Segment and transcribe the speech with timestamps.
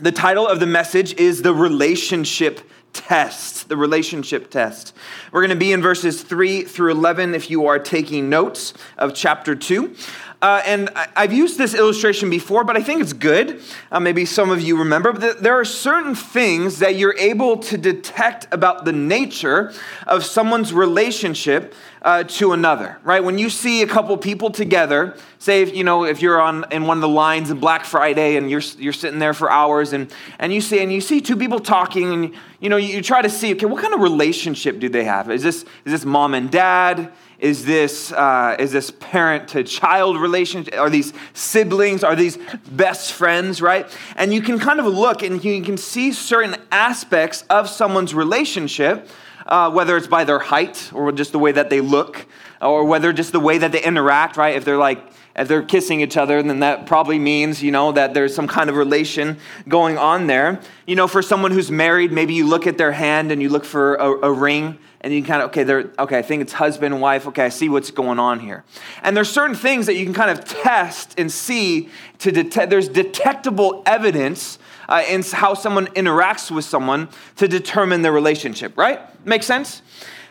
[0.00, 2.60] the title of the message is The Relationship
[2.94, 3.68] Test.
[3.68, 4.94] The Relationship Test.
[5.30, 9.14] We're going to be in verses 3 through 11 if you are taking notes of
[9.14, 9.94] chapter 2.
[10.42, 13.60] Uh, and I've used this illustration before, but I think it's good.
[13.92, 15.12] Uh, maybe some of you remember.
[15.12, 19.72] But there are certain things that you're able to detect about the nature
[20.06, 23.22] of someone's relationship uh, to another, right?
[23.22, 26.86] When you see a couple people together, say if you know if you're on in
[26.86, 30.10] one of the lines in Black Friday and you're you're sitting there for hours and
[30.38, 33.20] and you see and you see two people talking and you know you, you try
[33.20, 35.30] to see okay what kind of relationship do they have?
[35.30, 37.12] Is this is this mom and dad?
[37.40, 40.74] Is this, uh, is this parent to child relationship?
[40.78, 42.04] Are these siblings?
[42.04, 42.38] Are these
[42.70, 43.86] best friends, right?
[44.14, 49.08] And you can kind of look and you can see certain aspects of someone's relationship,
[49.46, 52.26] uh, whether it's by their height or just the way that they look,
[52.60, 54.54] or whether just the way that they interact, right?
[54.54, 55.02] If they're like,
[55.34, 58.68] if they're kissing each other, then that probably means, you know, that there's some kind
[58.68, 60.60] of relation going on there.
[60.86, 63.64] You know, for someone who's married, maybe you look at their hand and you look
[63.64, 66.52] for a, a ring and you can kind of okay they're okay i think it's
[66.52, 68.64] husband and wife okay i see what's going on here.
[69.02, 72.88] And there's certain things that you can kind of test and see to detect there's
[72.88, 79.00] detectable evidence uh, in how someone interacts with someone to determine their relationship right?
[79.26, 79.82] Makes sense?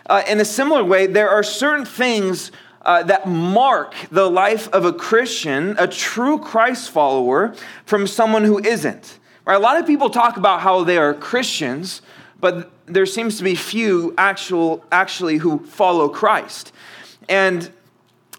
[0.06, 2.52] Uh, in a similar way there are certain things
[2.84, 7.54] uh, that mark the life of a christian a true christ follower
[7.86, 9.56] from someone who isn't right?
[9.56, 12.02] A lot of people talk about how they are christians
[12.40, 16.72] but there seems to be few actual, actually who follow Christ.
[17.28, 17.72] And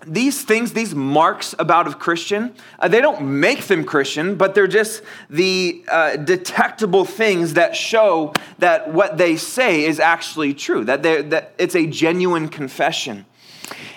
[0.06, 4.67] these things, these marks about a Christian, uh, they don't make them Christian, but they're
[4.67, 11.03] just the uh, detectable things that show that what they say is actually true, that,
[11.03, 13.27] that it's a genuine confession.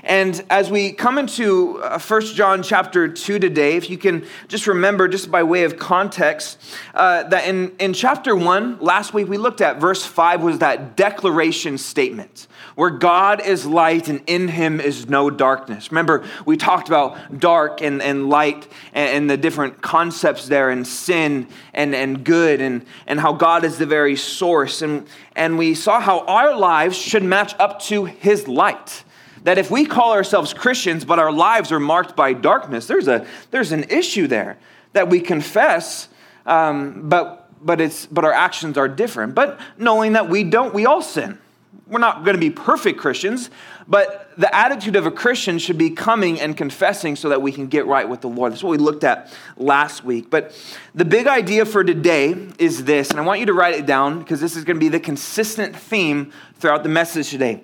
[0.04, 4.68] And as we come into uh, First John chapter 2 today, if you can just
[4.68, 6.60] remember, just by way of context,
[6.94, 10.98] uh, that in, in chapter 1, last week we looked at verse 5 was that
[10.98, 15.92] declaration statement where God is light and in him is no darkness.
[15.92, 20.86] Remember, we talked about dark and, and light and, and the different concepts there and
[20.86, 24.82] sin and, and good and, and how God is the very source.
[24.82, 29.04] And, and we saw how our lives should match up to his light
[29.44, 33.26] that if we call ourselves Christians but our lives are marked by darkness, there's, a,
[33.52, 34.58] there's an issue there
[34.94, 36.08] that we confess,
[36.46, 39.36] um, but, but, it's, but our actions are different.
[39.36, 41.40] But knowing that we don't, we all sin.
[41.88, 43.50] We're not going to be perfect Christians,
[43.88, 47.68] but the attitude of a Christian should be coming and confessing so that we can
[47.68, 48.54] get right with the Lord.
[48.54, 50.30] That's what we looked at last week.
[50.30, 50.58] But
[50.96, 54.20] the big idea for today is this, and I want you to write it down
[54.20, 57.64] because this is going to be the consistent theme throughout the message today.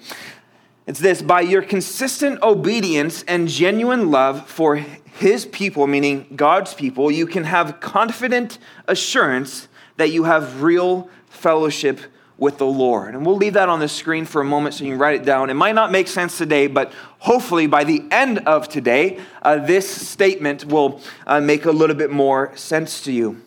[0.89, 7.11] It's this by your consistent obedience and genuine love for his people, meaning God's people,
[7.11, 8.57] you can have confident
[8.87, 9.67] assurance
[9.97, 11.99] that you have real fellowship
[12.39, 13.13] with the Lord.
[13.13, 15.23] And we'll leave that on the screen for a moment so you can write it
[15.23, 15.51] down.
[15.51, 19.87] It might not make sense today, but hopefully by the end of today, uh, this
[19.87, 23.39] statement will uh, make a little bit more sense to you.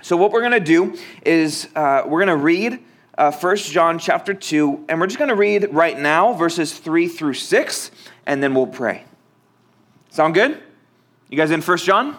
[0.00, 0.96] So, what we're going to do
[1.26, 2.78] is uh, we're going to read
[3.18, 7.08] uh, 1 John chapter 2, and we're just going to read right now verses 3
[7.08, 7.90] through 6,
[8.26, 9.04] and then we'll pray.
[10.10, 10.62] Sound good?
[11.28, 12.16] You guys in 1 John?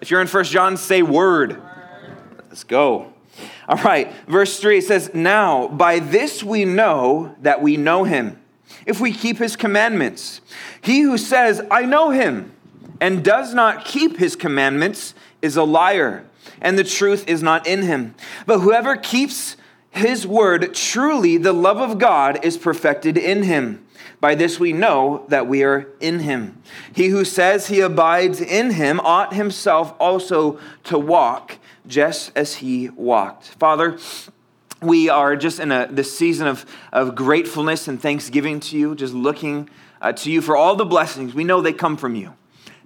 [0.00, 1.60] If you're in 1 John, say word.
[2.48, 3.12] Let's go.
[3.68, 8.40] All right, verse 3 it says, Now by this we know that we know him,
[8.86, 10.40] if we keep his commandments.
[10.80, 12.52] He who says, I know him,
[12.98, 16.24] and does not keep his commandments is a liar,
[16.62, 18.14] and the truth is not in him.
[18.46, 19.58] But whoever keeps
[19.90, 23.84] his word, truly the love of God is perfected in him.
[24.20, 26.60] By this we know that we are in him.
[26.92, 32.90] He who says he abides in him ought himself also to walk just as he
[32.90, 33.48] walked.
[33.58, 33.98] Father,
[34.82, 39.14] we are just in a, this season of, of gratefulness and thanksgiving to you, just
[39.14, 39.68] looking
[40.00, 41.34] uh, to you for all the blessings.
[41.34, 42.34] We know they come from you.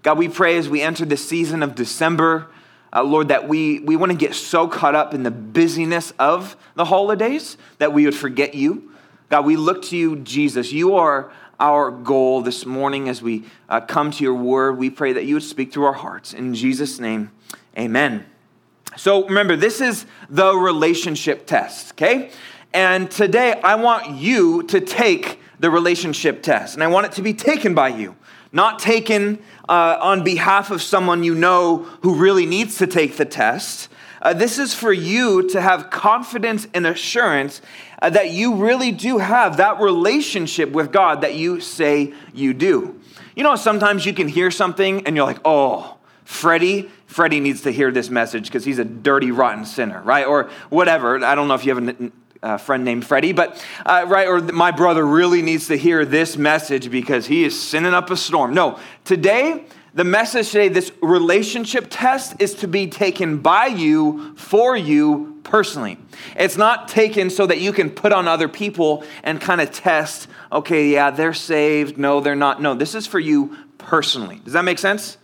[0.03, 2.49] God, we pray as we enter this season of December
[2.93, 6.57] uh, Lord, that we, we want to get so caught up in the busyness of
[6.75, 8.93] the holidays that we would forget you.
[9.31, 10.73] God, we look to you, Jesus.
[10.73, 14.77] You are our goal this morning as we uh, come to your word.
[14.77, 16.35] We pray that you would speak through our hearts.
[16.35, 17.31] In Jesus' name,
[17.79, 18.27] amen.
[18.97, 22.31] So remember, this is the relationship test, okay?
[22.75, 27.23] And today I want you to take the relationship test, and I want it to
[27.23, 28.17] be taken by you
[28.53, 33.25] not taken uh, on behalf of someone you know who really needs to take the
[33.25, 33.89] test.
[34.21, 37.63] Uh, this is for you to have confidence and assurance
[38.03, 43.01] uh, that you really do have that relationship with God that you say you do.
[43.35, 47.73] You know, sometimes you can hear something and you're like, oh, Freddie, Freddie needs to
[47.73, 50.27] hear this message because he's a dirty, rotten sinner, right?
[50.27, 51.25] Or whatever.
[51.25, 52.13] I don't know if you have a
[52.43, 56.37] uh, friend named Freddie, but uh, right, or my brother really needs to hear this
[56.37, 58.53] message because he is sending up a storm.
[58.55, 64.77] No, today, the message today, this relationship test is to be taken by you for
[64.77, 65.99] you personally.
[66.37, 70.29] It's not taken so that you can put on other people and kind of test,
[70.51, 71.99] okay, yeah, they're saved.
[71.99, 72.63] No, they're not.
[72.63, 74.41] No, this is for you personally.
[74.45, 75.19] Does that make sense?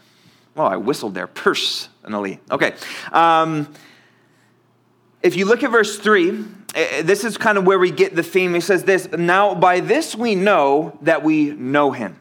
[0.54, 2.40] Well, I whistled there, personally.
[2.50, 2.74] Okay.
[3.12, 3.72] Um,
[5.22, 6.44] if you look at verse 3, eh, eh,
[6.74, 8.54] this is kind of where we get the theme.
[8.54, 12.20] It says this Now, by this we know that we know him.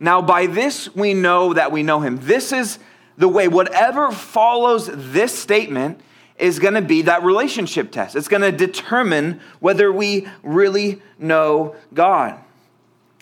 [0.00, 2.18] Now, by this we know that we know him.
[2.22, 2.78] This is
[3.16, 3.48] the way.
[3.48, 6.00] Whatever follows this statement
[6.38, 8.14] is going to be that relationship test.
[8.14, 12.38] It's going to determine whether we really know God.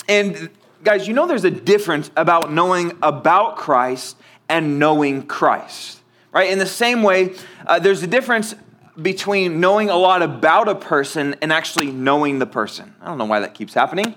[0.08, 0.50] And
[0.84, 4.16] guys, you know there's a difference about knowing about Christ
[4.48, 6.00] and knowing Christ,
[6.30, 6.50] right?
[6.50, 7.34] In the same way,
[7.66, 8.54] uh, there's a difference
[9.00, 12.94] between knowing a lot about a person and actually knowing the person.
[13.00, 14.14] I don't know why that keeps happening.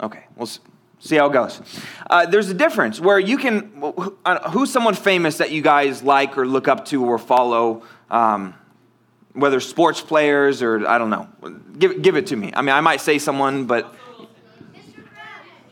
[0.00, 0.48] Okay, we'll
[1.00, 1.60] see how it goes.
[2.08, 3.82] Uh, there's a difference where you can,
[4.50, 8.54] who's someone famous that you guys like or look up to or follow, um,
[9.32, 11.28] whether sports players or I don't know.
[11.78, 12.52] Give, give it to me.
[12.54, 13.94] I mean, I might say someone, but.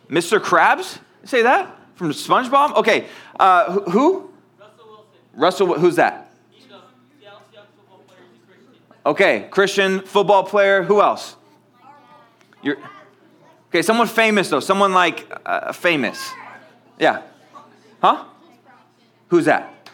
[0.09, 0.39] Mr.
[0.39, 0.39] Krabs?
[0.39, 0.41] Mr.
[0.41, 0.99] Krabs?
[1.25, 1.77] Say that?
[1.95, 2.77] From SpongeBob?
[2.77, 3.07] Okay.
[3.39, 4.31] Uh, who?
[4.59, 5.07] Russell Wilson.
[5.35, 6.28] Russell, who's that?
[9.09, 10.83] Okay, Christian football player.
[10.83, 11.35] Who else?
[12.63, 14.61] Okay, someone famous though.
[14.61, 16.31] Someone like uh, famous.
[16.99, 17.23] Yeah.
[18.03, 18.27] Huh?
[19.29, 19.91] Who's that?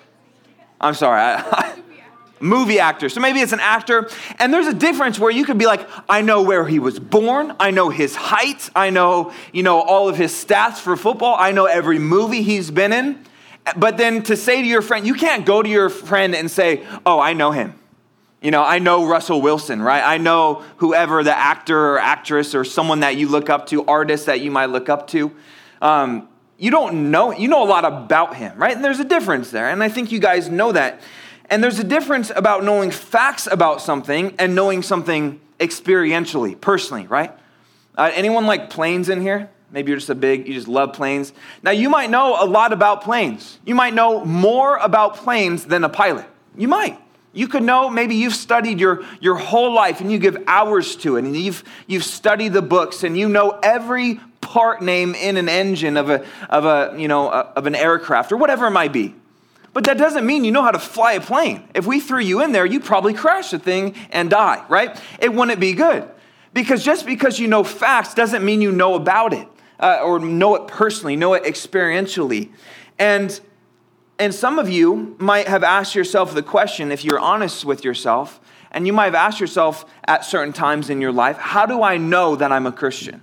[0.81, 1.21] I'm sorry.
[1.21, 1.79] I,
[2.41, 3.09] movie actor.
[3.09, 4.11] So maybe it's an actor.
[4.41, 7.55] And there's a difference where you could be like, I know where he was born.
[7.61, 8.69] I know his height.
[8.75, 11.37] I know, you know, all of his stats for football.
[11.39, 13.25] I know every movie he's been in.
[13.77, 16.85] But then to say to your friend, you can't go to your friend and say,
[17.07, 17.79] oh, I know him.
[18.45, 20.03] You know, I know Russell Wilson, right?
[20.05, 24.27] I know whoever the actor or actress or someone that you look up to, artist
[24.27, 25.35] that you might look up to.
[25.81, 28.77] Um, you don't know, you know a lot about him, right?
[28.77, 29.71] And there's a difference there.
[29.71, 31.01] And I think you guys know that.
[31.49, 37.33] And there's a difference about knowing facts about something and knowing something experientially, personally, right?
[37.97, 39.49] Uh, anyone like planes in here?
[39.71, 41.33] Maybe you're just a big, you just love planes.
[41.63, 43.59] Now, you might know a lot about planes.
[43.65, 46.27] You might know more about planes than a pilot.
[46.59, 47.01] You might.
[47.35, 51.17] You could know, maybe you've studied your, your whole life and you give hours to
[51.17, 55.49] it, and you've, you've studied the books and you know every part name in an
[55.49, 59.15] engine of, a, of, a, you know, of an aircraft or whatever it might be.
[59.73, 61.69] But that doesn't mean you know how to fly a plane.
[61.75, 64.99] If we threw you in there, you'd probably crash the thing and die, right?
[65.19, 66.09] It wouldn't be good.
[66.53, 69.49] Because just because you know facts doesn't mean you know about it
[69.81, 72.51] uh, or know it personally, know it experientially.
[72.97, 73.39] And
[74.19, 78.41] and some of you might have asked yourself the question, if you're honest with yourself,
[78.71, 81.97] and you might have asked yourself at certain times in your life, how do I
[81.97, 83.23] know that I'm a Christian?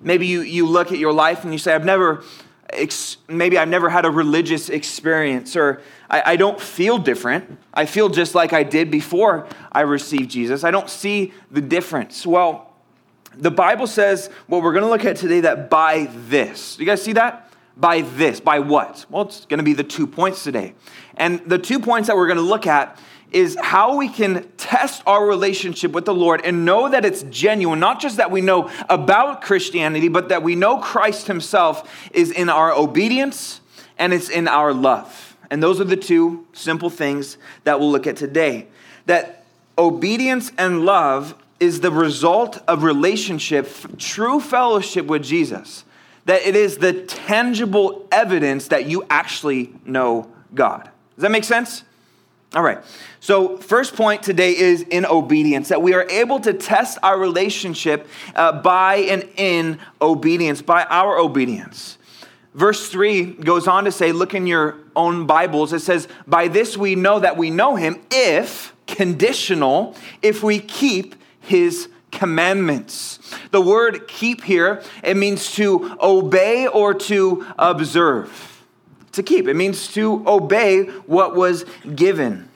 [0.00, 2.24] Maybe you, you look at your life and you say, I've never,
[3.28, 7.58] maybe I've never had a religious experience, or I, I don't feel different.
[7.74, 10.64] I feel just like I did before I received Jesus.
[10.64, 12.26] I don't see the difference.
[12.26, 12.72] Well,
[13.36, 16.76] the Bible says what we're going to look at today that by this.
[16.76, 17.49] Do you guys see that?
[17.76, 18.40] By this.
[18.40, 19.06] By what?
[19.10, 20.74] Well, it's going to be the two points today.
[21.16, 22.98] And the two points that we're going to look at
[23.32, 27.78] is how we can test our relationship with the Lord and know that it's genuine,
[27.78, 32.48] not just that we know about Christianity, but that we know Christ Himself is in
[32.48, 33.60] our obedience
[33.98, 35.36] and it's in our love.
[35.50, 38.66] And those are the two simple things that we'll look at today.
[39.06, 39.44] That
[39.78, 45.84] obedience and love is the result of relationship, true fellowship with Jesus
[46.30, 50.84] that it is the tangible evidence that you actually know God.
[51.16, 51.82] Does that make sense?
[52.54, 52.78] All right.
[53.18, 58.06] So, first point today is in obedience, that we are able to test our relationship
[58.36, 61.98] uh, by and in obedience, by our obedience.
[62.54, 66.76] Verse 3 goes on to say, look in your own Bibles, it says, By this
[66.76, 73.18] we know that we know him if, conditional, if we keep his commandments.
[73.50, 78.64] The word keep here, it means to obey or to observe.
[79.12, 81.64] To keep, it means to obey what was
[81.94, 82.48] given.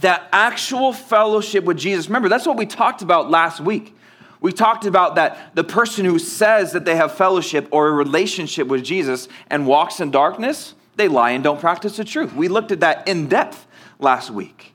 [0.00, 2.06] That actual fellowship with Jesus.
[2.06, 3.96] Remember, that's what we talked about last week.
[4.40, 8.68] We talked about that the person who says that they have fellowship or a relationship
[8.68, 12.34] with Jesus and walks in darkness, they lie and don't practice the truth.
[12.34, 13.66] We looked at that in depth
[13.98, 14.74] last week.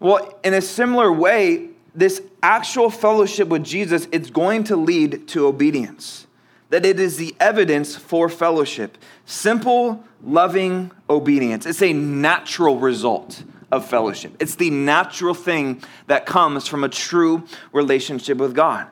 [0.00, 5.46] Well, in a similar way, this actual fellowship with Jesus, it's going to lead to
[5.46, 6.26] obedience.
[6.70, 8.98] that it is the evidence for fellowship.
[9.24, 11.66] Simple, loving obedience.
[11.66, 14.34] It's a natural result of fellowship.
[14.38, 18.86] It's the natural thing that comes from a true relationship with God.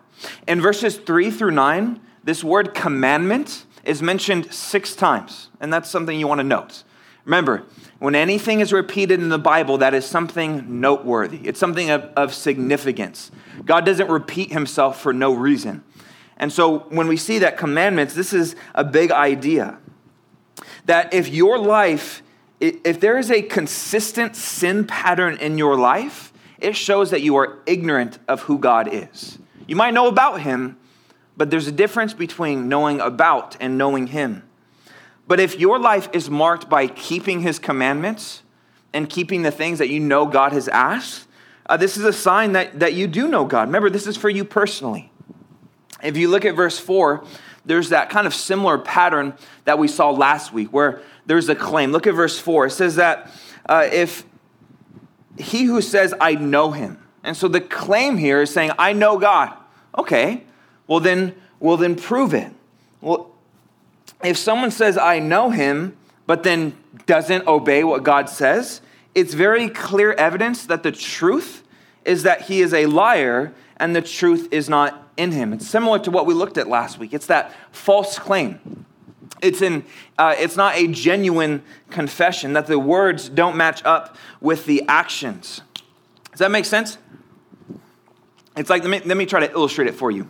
[0.47, 6.19] In verses 3 through 9, this word commandment is mentioned six times, and that's something
[6.19, 6.83] you want to note.
[7.27, 7.65] Remember,
[7.99, 11.41] when anything is repeated in the Bible, that is something noteworthy.
[11.43, 13.33] It's something of, of significance.
[13.65, 15.83] God doesn't repeat himself for no reason.
[16.37, 19.79] And so when we see that commandments, this is a big idea.
[20.85, 22.23] That if your life,
[22.61, 27.59] if there is a consistent sin pattern in your life, it shows that you are
[27.67, 29.39] ignorant of who God is.
[29.67, 30.79] You might know about him,
[31.37, 34.46] but there's a difference between knowing about and knowing him.
[35.27, 38.43] But if your life is marked by keeping his commandments
[38.93, 41.27] and keeping the things that you know God has asked,
[41.69, 43.69] uh, this is a sign that, that you do know God.
[43.69, 45.11] Remember, this is for you personally.
[46.03, 47.25] If you look at verse 4,
[47.65, 51.91] there's that kind of similar pattern that we saw last week where there's a claim.
[51.91, 52.67] Look at verse 4.
[52.67, 53.31] It says that
[53.69, 54.25] uh, if
[55.39, 57.03] he who says, I know him.
[57.25, 59.53] And so the claim here is saying, I know God.
[59.99, 60.45] Okay,
[60.87, 62.53] well then, well then prove it.
[63.01, 63.33] Well,
[64.25, 65.97] if someone says, I know him,
[66.27, 68.81] but then doesn't obey what God says,
[69.15, 71.63] it's very clear evidence that the truth
[72.05, 75.53] is that he is a liar and the truth is not in him.
[75.53, 77.15] It's similar to what we looked at last week.
[77.15, 78.85] It's that false claim.
[79.43, 79.85] It's, in,
[80.19, 85.61] uh, it's not a genuine confession, that the words don't match up with the actions.
[86.31, 86.99] Does that make sense?
[88.57, 90.27] It's like, let me, let me try to illustrate it for you.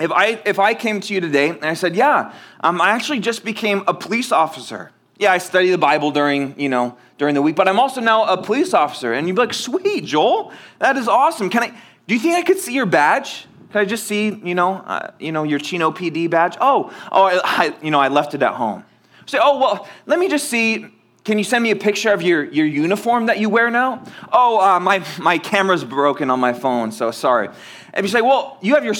[0.00, 3.20] If I, if I came to you today and I said, yeah, um, I actually
[3.20, 4.92] just became a police officer.
[5.18, 8.24] Yeah, I study the Bible during, you know, during the week, but I'm also now
[8.24, 9.12] a police officer.
[9.12, 11.50] And you'd be like, sweet, Joel, that is awesome.
[11.50, 11.68] Can I,
[12.06, 13.46] do you think I could see your badge?
[13.72, 16.56] Can I just see, you know, uh, you know, your Chino PD badge?
[16.60, 18.84] Oh, oh, I, I, you know, I left it at home.
[19.26, 20.86] Say, oh, well, let me just see.
[21.24, 24.02] Can you send me a picture of your, your uniform that you wear now?
[24.32, 27.50] Oh, uh, my, my camera's broken on my phone, so sorry.
[27.98, 28.94] And you say, well, you have your,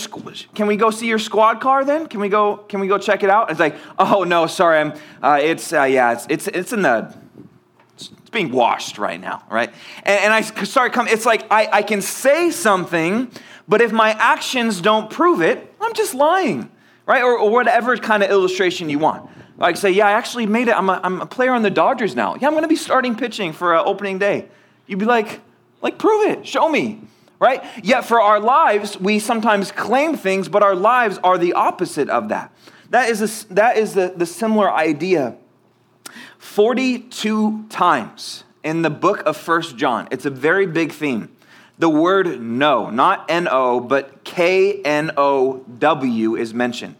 [0.56, 2.08] can we go see your squad car then?
[2.08, 3.42] Can we go, can we go check it out?
[3.42, 6.82] And it's like, oh, no, sorry, I'm, uh, it's, uh, yeah, it's, it's, it's in
[6.82, 7.16] the,
[7.94, 9.72] it's being washed right now, right?
[10.02, 13.30] And, and I start coming, it's like I, I can say something,
[13.68, 16.68] but if my actions don't prove it, I'm just lying,
[17.06, 17.22] right?
[17.22, 19.30] Or, or whatever kind of illustration you want.
[19.58, 20.76] Like say, yeah, I actually made it.
[20.76, 22.34] I'm a, I'm a player on the Dodgers now.
[22.34, 24.48] Yeah, I'm going to be starting pitching for uh, opening day.
[24.88, 25.40] You'd be like,
[25.82, 26.44] like, prove it.
[26.48, 27.02] Show me,
[27.38, 27.64] right?
[27.82, 32.28] Yet for our lives, we sometimes claim things, but our lives are the opposite of
[32.30, 32.52] that.
[32.90, 35.36] That is, a, that is the, the similar idea.
[36.38, 40.08] 42 times in the book of First John.
[40.10, 41.34] It's a very big theme
[41.78, 46.96] the word know, not N O, but K N O W is mentioned.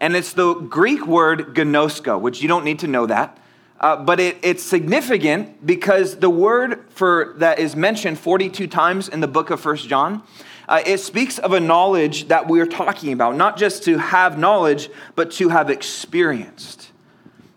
[0.00, 3.38] And it's the Greek word ginosko, which you don't need to know that.
[3.80, 9.20] Uh, but it, it's significant because the word for that is mentioned 42 times in
[9.20, 10.22] the book of First John.
[10.68, 14.90] Uh, it speaks of a knowledge that we're talking about, not just to have knowledge,
[15.16, 16.92] but to have experienced.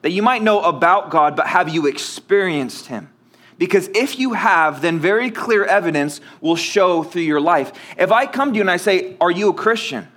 [0.01, 3.09] That you might know about God, but have you experienced Him?
[3.57, 7.71] Because if you have, then very clear evidence will show through your life.
[7.97, 10.07] If I come to you and I say, Are you a Christian?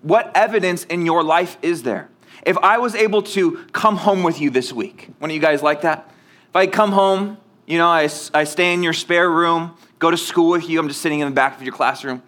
[0.00, 2.08] What evidence in your life is there?
[2.42, 5.62] If I was able to come home with you this week, one of you guys
[5.62, 6.10] like that?
[6.48, 10.16] If I come home, you know, I, I stay in your spare room, go to
[10.16, 12.22] school with you, I'm just sitting in the back of your classroom.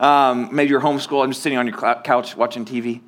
[0.00, 3.00] Um, maybe you're I'm just sitting on your couch watching TV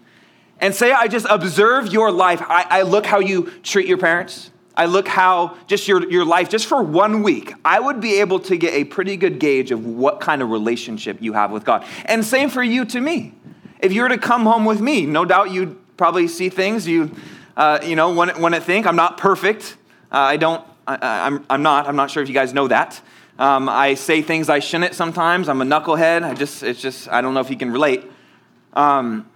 [0.61, 2.41] and say I just observe your life.
[2.43, 4.50] I, I, look how you treat your parents.
[4.76, 8.41] I look how just your, your life, just for one week, I would be able
[8.41, 11.85] to get a pretty good gauge of what kind of relationship you have with God.
[12.05, 13.35] And same for you to me.
[13.81, 17.11] If you were to come home with me, no doubt you'd probably see things you,
[17.57, 18.87] uh, you know, want, to think.
[18.87, 19.76] I'm not perfect.
[20.12, 21.88] Uh, I don't, I, I'm, I'm not.
[21.88, 23.00] I'm not sure if you guys know that.
[23.38, 25.49] Um, I say things I shouldn't sometimes.
[25.49, 26.23] I'm a knucklehead.
[26.23, 28.05] I just, it's just, I don't know if you can relate.
[28.73, 29.29] Um,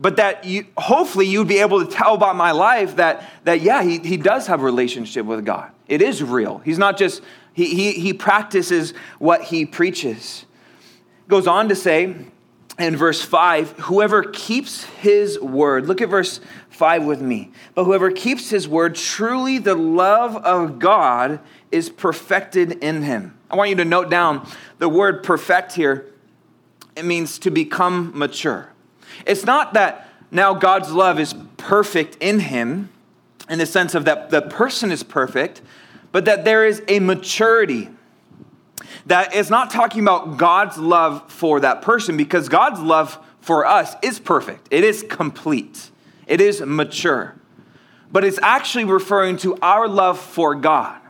[0.00, 3.82] but that you, hopefully you'd be able to tell by my life that, that yeah,
[3.82, 5.70] he, he does have a relationship with God.
[5.88, 6.58] It is real.
[6.64, 10.46] He's not just, he, he, he practices what he preaches.
[11.28, 12.14] Goes on to say
[12.78, 16.40] in verse 5 whoever keeps his word, look at verse
[16.70, 17.52] 5 with me.
[17.74, 21.40] But whoever keeps his word, truly the love of God
[21.70, 23.36] is perfected in him.
[23.50, 26.06] I want you to note down the word perfect here.
[26.96, 28.70] It means to become mature.
[29.26, 32.90] It's not that now God's love is perfect in him
[33.48, 35.62] in the sense of that the person is perfect,
[36.12, 37.88] but that there is a maturity.
[39.06, 43.94] That is not talking about God's love for that person because God's love for us
[44.02, 45.90] is perfect, it is complete,
[46.26, 47.34] it is mature.
[48.10, 51.00] But it's actually referring to our love for God.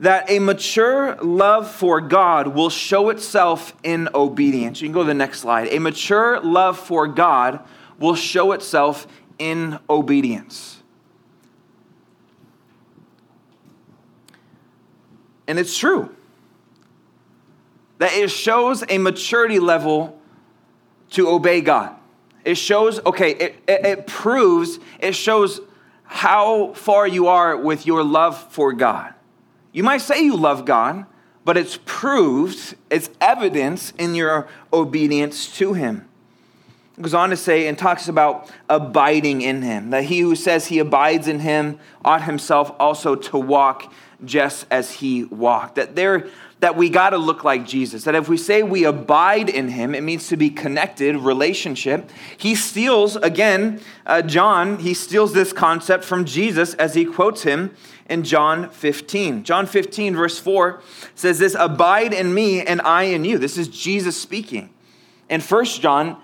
[0.00, 4.82] That a mature love for God will show itself in obedience.
[4.82, 5.68] You can go to the next slide.
[5.70, 7.60] A mature love for God
[7.98, 9.06] will show itself
[9.38, 10.82] in obedience.
[15.46, 16.15] And it's true
[17.98, 20.18] that it shows a maturity level
[21.10, 21.94] to obey God.
[22.44, 25.60] It shows, okay, it, it, it, proves, it shows
[26.04, 29.12] how far you are with your love for God.
[29.72, 31.06] You might say you love God,
[31.44, 36.08] but it's proved, it's evidence in your obedience to Him.
[36.96, 40.66] It goes on to say and talks about abiding in Him, that he who says
[40.66, 43.92] he abides in Him ought himself also to walk
[44.24, 45.74] just as He walked.
[45.74, 46.28] That there,
[46.66, 48.02] that we got to look like Jesus.
[48.02, 52.10] That if we say we abide in him, it means to be connected, relationship.
[52.36, 57.76] He steals, again, uh, John, he steals this concept from Jesus as he quotes him
[58.10, 59.44] in John 15.
[59.44, 60.82] John 15, verse 4
[61.14, 63.38] says this Abide in me and I in you.
[63.38, 64.70] This is Jesus speaking.
[65.30, 66.20] In 1 John,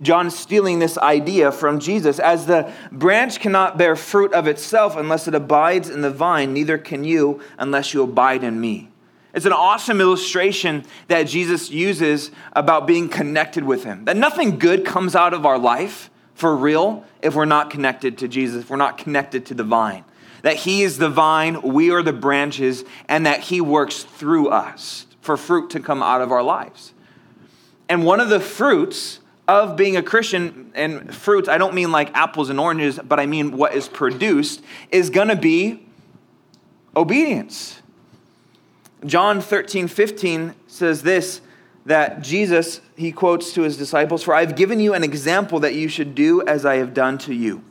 [0.00, 2.20] John stealing this idea from Jesus.
[2.20, 6.78] As the branch cannot bear fruit of itself unless it abides in the vine, neither
[6.78, 8.89] can you unless you abide in me.
[9.32, 14.04] It's an awesome illustration that Jesus uses about being connected with Him.
[14.06, 18.28] That nothing good comes out of our life for real if we're not connected to
[18.28, 20.04] Jesus, if we're not connected to the vine.
[20.42, 25.06] That He is the vine, we are the branches, and that He works through us
[25.20, 26.92] for fruit to come out of our lives.
[27.88, 32.14] And one of the fruits of being a Christian, and fruits, I don't mean like
[32.16, 35.86] apples and oranges, but I mean what is produced, is gonna be
[36.96, 37.79] obedience
[39.04, 41.40] John 13, 15 says this
[41.86, 45.88] that Jesus, he quotes to his disciples, For I've given you an example that you
[45.88, 47.64] should do as I have done to you.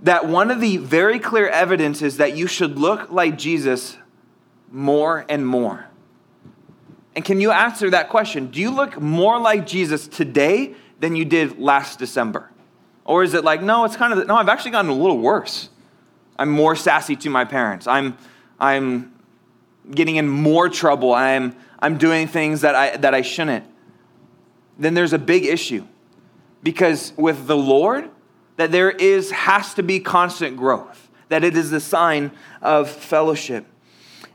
[0.00, 3.96] That one of the very clear evidences that you should look like Jesus
[4.70, 5.86] more and more.
[7.14, 8.48] And can you answer that question?
[8.48, 12.50] Do you look more like Jesus today than you did last December?
[13.04, 15.70] Or is it like, no, it's kind of, no, I've actually gotten a little worse.
[16.38, 17.86] I'm more sassy to my parents.
[17.86, 18.18] I'm,
[18.60, 19.15] I'm
[19.90, 23.64] getting in more trouble, I'm, I'm doing things that I, that I shouldn't,
[24.78, 25.86] then there's a big issue.
[26.62, 28.10] Because with the Lord,
[28.56, 33.66] that there is, has to be constant growth, that it is a sign of fellowship.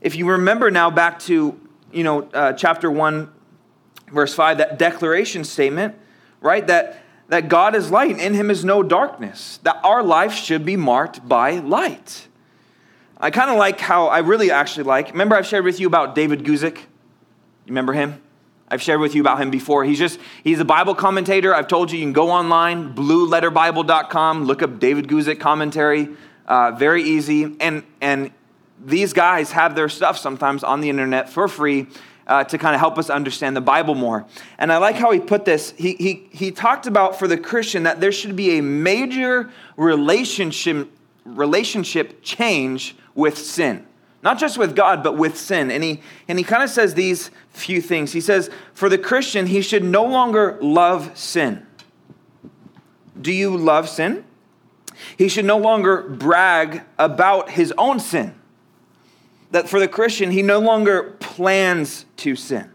[0.00, 1.60] If you remember now back to,
[1.92, 3.30] you know, uh, chapter 1,
[4.12, 5.94] verse 5, that declaration statement,
[6.40, 10.64] right, that, that God is light, in him is no darkness, that our life should
[10.64, 12.28] be marked by light.
[13.22, 15.12] I kind of like how I really actually like.
[15.12, 16.78] Remember, I've shared with you about David Guzik?
[16.78, 18.20] You remember him?
[18.66, 19.84] I've shared with you about him before.
[19.84, 21.54] He's just, he's a Bible commentator.
[21.54, 26.08] I've told you you can go online, blueletterbible.com, look up David Guzik commentary.
[26.48, 27.54] Uh, very easy.
[27.60, 28.32] And, and
[28.84, 31.86] these guys have their stuff sometimes on the internet for free
[32.26, 34.26] uh, to kind of help us understand the Bible more.
[34.58, 35.74] And I like how he put this.
[35.78, 40.90] He, he, he talked about for the Christian that there should be a major relationship,
[41.24, 43.86] relationship change with sin.
[44.22, 45.70] Not just with God, but with sin.
[45.70, 48.12] And he, and he kind of says these few things.
[48.12, 51.66] He says, for the Christian, he should no longer love sin.
[53.20, 54.24] Do you love sin?
[55.16, 58.34] He should no longer brag about his own sin.
[59.50, 62.70] That for the Christian, he no longer plans to sin.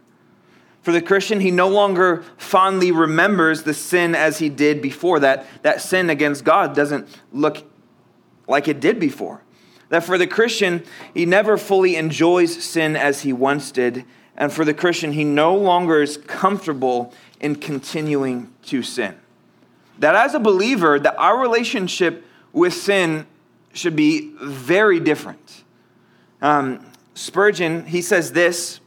[0.81, 5.19] For the Christian, he no longer fondly remembers the sin as he did before.
[5.19, 7.63] That, that sin against God doesn't look
[8.47, 9.41] like it did before.
[9.89, 14.05] That for the Christian, he never fully enjoys sin as he once did.
[14.35, 19.15] And for the Christian, he no longer is comfortable in continuing to sin.
[19.99, 23.25] That as a believer, that our relationship with sin
[23.73, 25.63] should be very different.
[26.41, 28.79] Um, Spurgeon, he says this.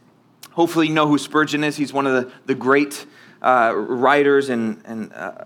[0.51, 1.77] Hopefully, you know who Spurgeon is.
[1.77, 3.05] He's one of the, the great
[3.41, 5.45] uh, writers and, and uh,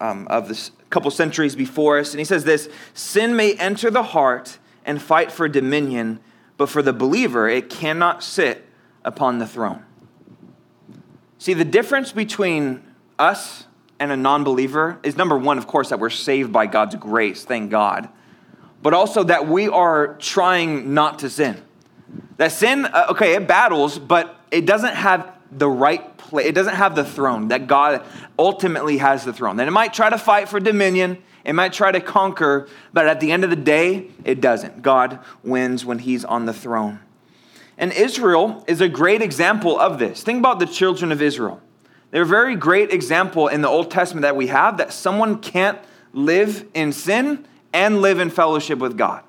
[0.00, 2.12] um, of this couple centuries before us.
[2.12, 6.20] And he says this Sin may enter the heart and fight for dominion,
[6.56, 8.66] but for the believer, it cannot sit
[9.04, 9.84] upon the throne.
[11.38, 12.82] See, the difference between
[13.18, 13.66] us
[14.00, 17.44] and a non believer is number one, of course, that we're saved by God's grace,
[17.44, 18.08] thank God,
[18.82, 21.62] but also that we are trying not to sin.
[22.36, 26.74] That sin, uh, okay, it battles, but it doesn't have the right place, it doesn't
[26.74, 28.04] have the throne, that God
[28.38, 29.56] ultimately has the throne.
[29.56, 33.20] That it might try to fight for dominion, it might try to conquer, but at
[33.20, 34.82] the end of the day, it doesn't.
[34.82, 37.00] God wins when he's on the throne.
[37.78, 40.22] And Israel is a great example of this.
[40.22, 41.62] Think about the children of Israel.
[42.10, 45.78] They're a very great example in the Old Testament that we have that someone can't
[46.12, 49.24] live in sin and live in fellowship with God.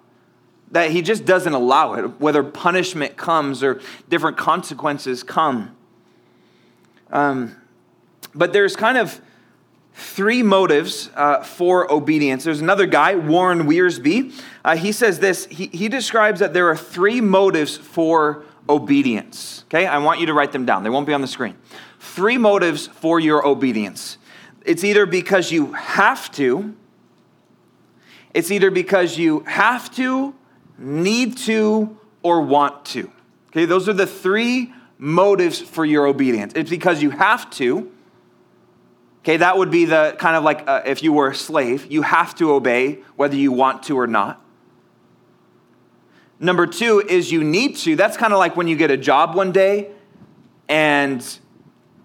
[0.72, 3.80] That he just doesn't allow it, whether punishment comes or
[4.10, 5.74] different consequences come.
[7.12, 7.56] Um,
[8.36, 9.22] but there's kind of
[10.00, 12.46] three motives uh, for obedience.
[12.46, 14.34] There's another guy, Warren Wiersbe.
[14.64, 19.66] Uh, he says this he, he describes that there are three motives for obedience.
[19.68, 21.56] Okay, I want you to write them down, they won't be on the screen.
[22.00, 24.18] Three motives for your obedience.
[24.66, 26.76] It's either because you have to,
[28.34, 30.34] it's either because you have to,
[30.78, 33.12] need to, or want to.
[33.50, 36.54] Okay, those are the three motives for your obedience.
[36.56, 37.92] It's because you have to.
[39.30, 42.02] Okay, that would be the kind of like uh, if you were a slave, you
[42.02, 44.44] have to obey whether you want to or not.
[46.40, 47.96] Number two is you need to.
[47.96, 49.92] That's kind of like when you get a job one day
[50.68, 51.24] and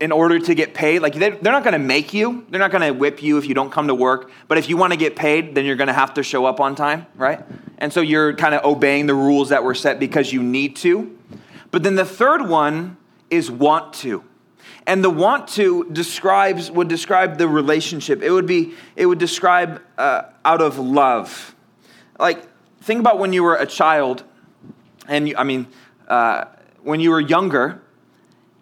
[0.01, 2.83] in order to get paid, like they're not going to make you, they're not going
[2.83, 4.31] to whip you if you don't come to work.
[4.47, 6.61] But if you want to get paid, then you're going to have to show up
[6.61, 7.43] on time, right?
[7.79, 11.19] And so you're kind of obeying the rules that were set because you need to.
[11.71, 12.99] But then the third one
[13.31, 14.25] is want to.
[14.87, 18.23] And the want to describes would describe the relationship.
[18.23, 21.55] It would be it would describe uh, out of love.
[22.19, 22.47] Like
[22.83, 24.25] think about when you were a child,
[25.09, 25.67] and you, I mean
[26.07, 26.45] uh,
[26.83, 27.81] when you were younger,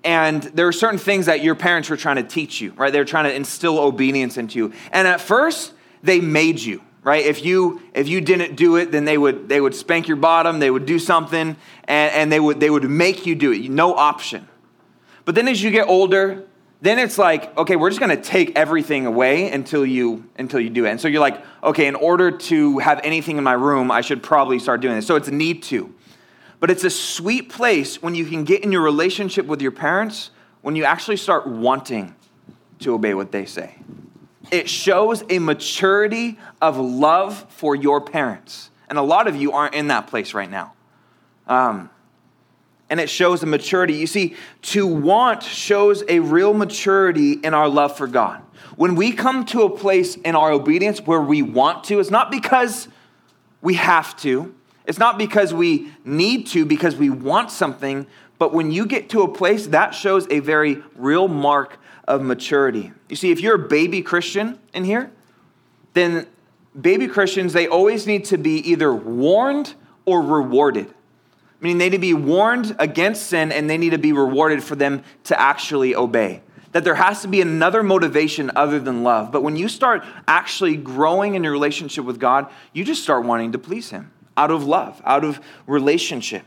[0.05, 2.73] and there were certain things that your parents were trying to teach you.
[2.73, 2.93] Right?
[2.93, 4.73] They were trying to instill obedience into you.
[4.93, 5.73] And at first,
[6.05, 9.61] they made you right if you if you didn't do it then they would they
[9.61, 13.27] would spank your bottom they would do something and, and they would they would make
[13.27, 14.47] you do it no option
[15.25, 16.45] but then as you get older,
[16.81, 20.69] then it's like, okay, we're just going to take everything away until you until you
[20.69, 20.91] do it.
[20.91, 24.23] And so you're like, okay, in order to have anything in my room, I should
[24.23, 25.07] probably start doing this.
[25.07, 25.95] So it's a need to.
[26.59, 30.31] But it's a sweet place when you can get in your relationship with your parents
[30.61, 32.15] when you actually start wanting
[32.81, 33.77] to obey what they say.
[34.51, 38.71] It shows a maturity of love for your parents.
[38.89, 40.75] And a lot of you aren't in that place right now.
[41.47, 41.91] Um,
[42.93, 43.95] and it shows a maturity.
[43.95, 48.43] You see, to want shows a real maturity in our love for God.
[48.77, 52.31] When we come to a place in our obedience where we want to, it's not
[52.31, 52.89] because
[53.63, 58.07] we have to, it's not because we need to, because we want something,
[58.39, 62.93] but when you get to a place, that shows a very real mark of maturity.
[63.09, 65.11] You see, if you're a baby Christian in here,
[65.95, 66.27] then
[66.79, 69.73] baby Christians, they always need to be either warned
[70.05, 70.93] or rewarded
[71.63, 74.77] meaning they need to be warned against sin and they need to be rewarded for
[74.77, 76.43] them to actually obey.
[76.73, 79.31] That there has to be another motivation other than love.
[79.31, 83.53] But when you start actually growing in your relationship with God, you just start wanting
[83.53, 86.43] to please Him out of love, out of relationship.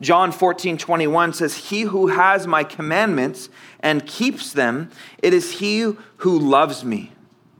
[0.00, 3.48] John 14, 21 says, He who has my commandments
[3.80, 4.90] and keeps them,
[5.22, 7.12] it is he who loves me.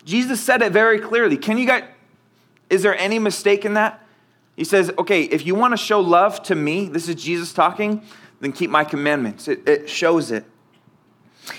[0.04, 1.36] Jesus said it very clearly.
[1.36, 1.84] Can you guys,
[2.68, 4.01] is there any mistake in that?
[4.56, 8.02] He says, okay, if you want to show love to me, this is Jesus talking,
[8.40, 9.48] then keep my commandments.
[9.48, 10.44] It, it shows it.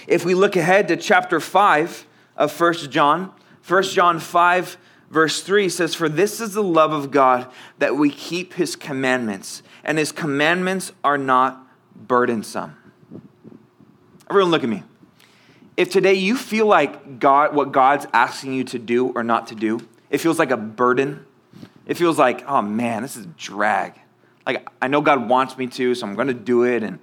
[0.07, 3.31] If we look ahead to chapter 5 of 1 John,
[3.67, 4.77] 1 John 5,
[5.09, 9.63] verse 3 says, For this is the love of God, that we keep his commandments,
[9.83, 12.75] and his commandments are not burdensome.
[14.29, 14.83] Everyone, look at me.
[15.75, 19.55] If today you feel like God, what God's asking you to do or not to
[19.55, 19.79] do,
[20.09, 21.25] it feels like a burden,
[21.85, 23.93] it feels like, oh man, this is drag.
[24.45, 26.83] Like, I know God wants me to, so I'm going to do it.
[26.83, 26.99] And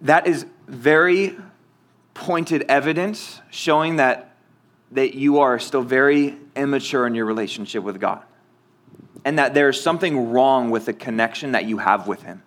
[0.00, 1.36] that is very
[2.14, 4.36] pointed evidence showing that,
[4.92, 8.22] that you are still very immature in your relationship with God.
[9.24, 12.42] And that there's something wrong with the connection that you have with Him.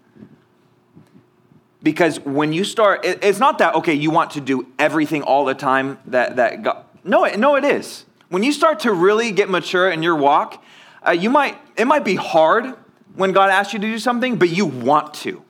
[1.83, 5.55] Because when you start, it's not that, okay, you want to do everything all the
[5.55, 8.05] time that, that God, no, no, it is.
[8.31, 10.63] When you start to really get mature in your walk,
[11.05, 12.75] uh, you might, it might be hard
[13.13, 15.43] when God asks you to do something, but you want to.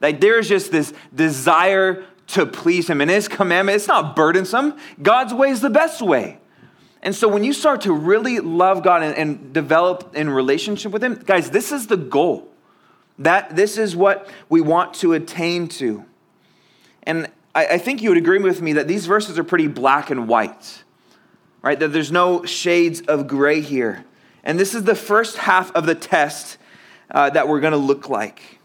[0.00, 3.02] Like there's just this desire to please Him.
[3.02, 4.78] And His commandment, it's not burdensome.
[5.02, 6.38] God's way is the best way.
[7.02, 11.04] And so when you start to really love God and, and develop in relationship with
[11.04, 12.48] Him, guys, this is the goal.
[13.18, 16.06] That this is what we want to attain to.
[17.02, 20.08] And I, I think you would agree with me that these verses are pretty black
[20.08, 20.82] and white
[21.66, 21.80] right?
[21.80, 24.04] That there's no shades of gray here.
[24.44, 26.58] And this is the first half of the test
[27.10, 28.60] uh, that we're going to look like.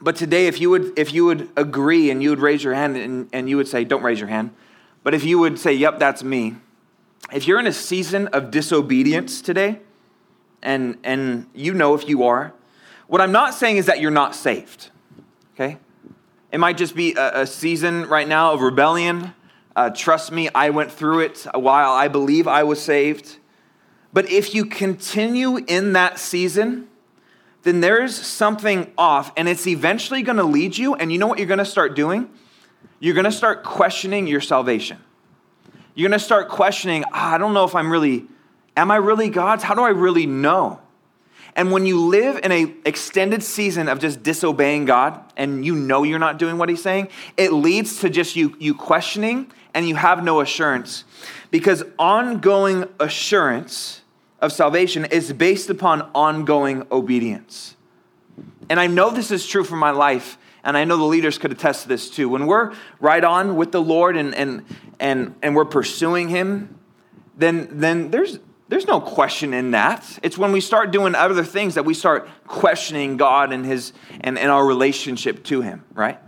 [0.00, 2.96] But today, if you would, if you would agree and you would raise your hand
[2.96, 4.54] and, and you would say, don't raise your hand,
[5.02, 6.54] but if you would say, yep, that's me.
[7.32, 9.80] If you're in a season of disobedience today,
[10.62, 12.54] and, and you know if you are,
[13.08, 14.90] what I'm not saying is that you're not saved,
[15.54, 15.76] okay?
[16.52, 19.34] It might just be a, a season right now of rebellion.
[19.74, 23.38] Uh, trust me, I went through it while I believe I was saved.
[24.12, 26.88] But if you continue in that season,
[27.62, 30.94] then there's something off, and it's eventually going to lead you.
[30.94, 32.28] And you know what you're going to start doing?
[33.00, 34.98] You're going to start questioning your salvation.
[35.94, 38.26] You're going to start questioning, oh, I don't know if I'm really,
[38.76, 39.62] am I really God's?
[39.62, 40.80] How do I really know?
[41.54, 46.02] And when you live in an extended season of just disobeying God and you know
[46.02, 49.94] you're not doing what he's saying, it leads to just you, you questioning and you
[49.96, 51.04] have no assurance.
[51.50, 54.00] Because ongoing assurance
[54.40, 57.76] of salvation is based upon ongoing obedience.
[58.68, 61.52] And I know this is true for my life, and I know the leaders could
[61.52, 62.28] attest to this too.
[62.28, 64.64] When we're right on with the Lord and, and,
[64.98, 66.78] and, and we're pursuing Him,
[67.36, 68.38] then, then there's,
[68.72, 70.18] there's no question in that.
[70.22, 74.38] It's when we start doing other things that we start questioning God and his and,
[74.38, 76.18] and our relationship to him, right?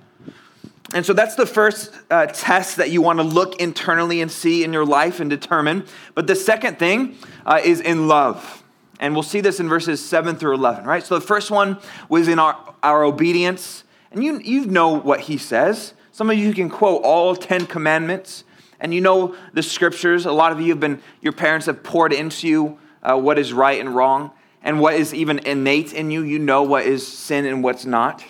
[0.92, 4.62] And so that's the first uh, test that you want to look internally and see
[4.62, 5.86] in your life and determine.
[6.14, 8.62] But the second thing uh, is in love.
[9.00, 11.02] And we'll see this in verses 7 through 11, right?
[11.02, 11.78] So the first one
[12.10, 13.84] was in our, our obedience.
[14.12, 15.94] And you, you know what he says.
[16.12, 18.44] Some of you can quote all 10 commandments
[18.84, 20.26] and you know the scriptures.
[20.26, 23.50] A lot of you have been, your parents have poured into you uh, what is
[23.50, 24.30] right and wrong,
[24.62, 26.22] and what is even innate in you.
[26.22, 28.22] You know what is sin and what's not.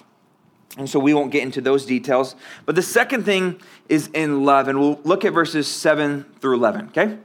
[0.78, 2.36] And so we won't get into those details.
[2.66, 6.88] But the second thing is in love, and we'll look at verses 7 through 11,
[6.88, 7.18] okay?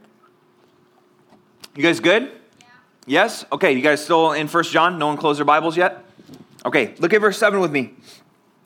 [1.76, 2.32] You guys good?
[2.60, 2.66] Yeah.
[3.06, 3.44] Yes?
[3.52, 4.98] Okay, you guys still in First John?
[4.98, 6.04] No one closed their Bibles yet?
[6.64, 7.94] Okay, look at verse 7 with me.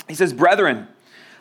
[0.09, 0.89] He says, Brethren,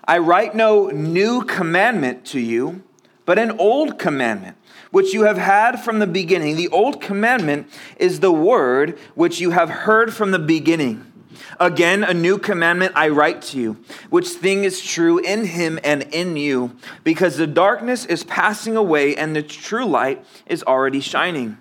[0.06, 2.84] I write no new commandment to you
[3.26, 4.58] but an old commandment,
[4.92, 6.56] which you have had from the beginning.
[6.56, 11.12] The old commandment is the word which you have heard from the beginning.
[11.60, 13.78] Again, a new commandment I write to you,
[14.10, 19.16] which thing is true in him and in you, because the darkness is passing away
[19.16, 21.58] and the true light is already shining.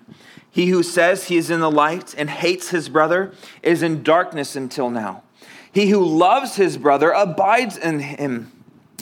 [0.49, 4.55] He who says he is in the light and hates his brother is in darkness
[4.55, 5.23] until now.
[5.71, 8.51] He who loves his brother abides in him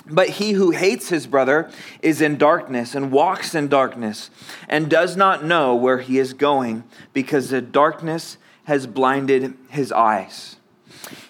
[0.06, 1.70] but he who hates his brother
[2.02, 4.30] is in darkness and walks in darkness
[4.68, 6.84] and does not know where he is going
[7.14, 10.58] because the darkness has blinded his eyes.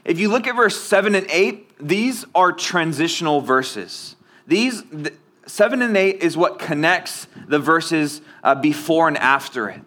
[0.03, 4.15] If you look at verse 7 and 8, these are transitional verses.
[4.47, 4.84] These
[5.45, 9.81] 7 and 8 is what connects the verses uh, before and after it.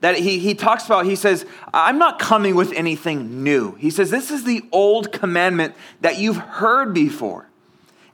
[0.00, 3.76] That he, he talks about, he says, I'm not coming with anything new.
[3.76, 7.46] He says, This is the old commandment that you've heard before.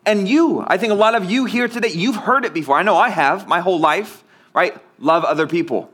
[0.08, 2.78] And you, I think a lot of you here today, you've heard it before.
[2.78, 4.74] I know I have my whole life, right?
[4.98, 5.92] Love other people.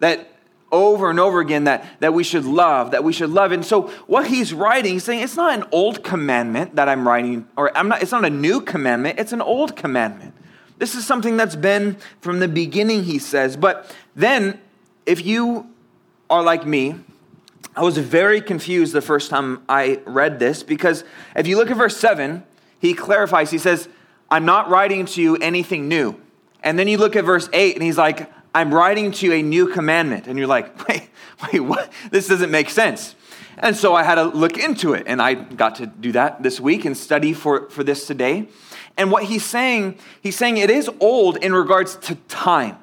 [0.00, 0.30] That
[0.70, 3.52] over and over again that, that we should love, that we should love.
[3.52, 7.48] And so what he's writing, he's saying it's not an old commandment that I'm writing,
[7.56, 10.34] or I'm not, it's not a new commandment, it's an old commandment.
[10.76, 13.56] This is something that's been from the beginning, he says.
[13.56, 14.60] But then,
[15.06, 15.70] if you
[16.28, 16.96] are like me,
[17.74, 21.78] I was very confused the first time I read this because if you look at
[21.78, 22.44] verse 7,
[22.80, 23.88] he clarifies, he says,
[24.30, 26.20] I'm not writing to you anything new.
[26.62, 29.42] And then you look at verse 8 and he's like, I'm writing to you a
[29.42, 30.26] new commandment.
[30.26, 31.10] And you're like, wait,
[31.42, 31.92] wait, what?
[32.10, 33.14] This doesn't make sense.
[33.58, 35.04] And so I had to look into it.
[35.06, 38.48] And I got to do that this week and study for, for this today.
[38.96, 42.76] And what he's saying, he's saying it is old in regards to time.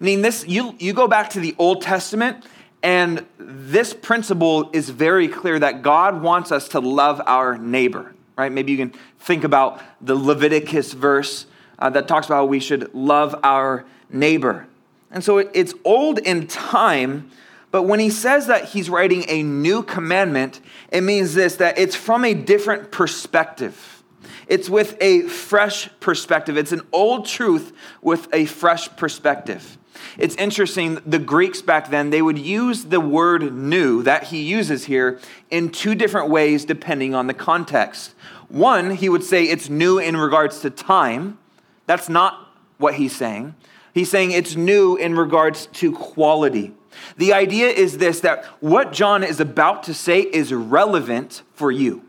[0.00, 2.44] I mean, this, you, you go back to the Old Testament,
[2.82, 8.52] and this principle is very clear that God wants us to love our neighbor right?
[8.52, 11.46] Maybe you can think about the Leviticus verse
[11.78, 14.66] uh, that talks about we should love our neighbor.
[15.10, 17.30] And so it, it's old in time,
[17.70, 21.94] but when he says that he's writing a new commandment, it means this that it's
[21.94, 24.02] from a different perspective.
[24.48, 26.56] It's with a fresh perspective.
[26.58, 29.78] It's an old truth with a fresh perspective.
[30.18, 34.84] It's interesting, the Greeks back then, they would use the word new that he uses
[34.84, 38.14] here in two different ways depending on the context.
[38.48, 41.38] One, he would say it's new in regards to time.
[41.86, 43.54] That's not what he's saying.
[43.94, 46.72] He's saying it's new in regards to quality.
[47.16, 52.02] The idea is this that what John is about to say is relevant for you.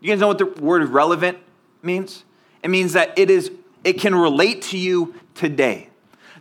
[0.00, 1.38] You guys know what the word relevant
[1.82, 2.24] means?
[2.62, 3.50] It means that it is
[3.84, 5.89] it can relate to you today.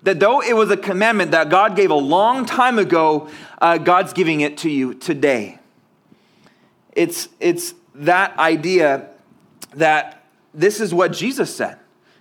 [0.04, 3.30] That though it was a commandment that God gave a long time ago,
[3.62, 5.60] uh, God's giving it to you today.
[6.94, 9.10] It's, it's that idea
[9.76, 11.78] that this is what Jesus said.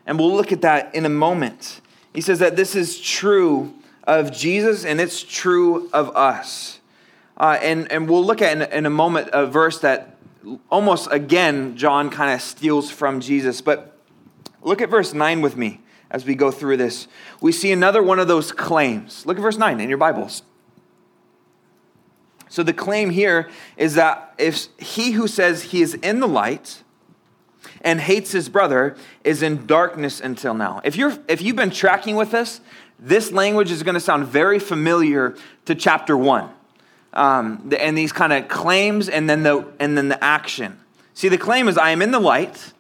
[0.06, 1.80] And we'll look at that in a moment.
[2.14, 6.80] He says that this is true of Jesus and it's true of us.
[7.36, 10.16] Uh, and, and we'll look at in, in, a moment a verse that
[10.70, 13.60] almost again, John kind of steals from Jesus.
[13.60, 13.96] But
[14.62, 17.08] look at verse 9 with me as we go through this.
[17.40, 19.26] We see another one of those claims.
[19.26, 20.42] Look at verse 9 in your Bibles.
[22.48, 26.82] So the claim here is that if he who says he is in the light
[27.82, 30.80] and hates his brother is in darkness until now.
[30.84, 32.60] If you're if you've been tracking with us,
[32.98, 36.50] this language is going to sound very familiar to chapter 1.
[37.12, 40.78] Um, and these kind of claims and then the and then the action.
[41.14, 42.72] See, the claim is I am in the light.